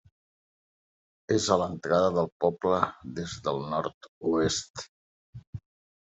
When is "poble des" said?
2.45-3.35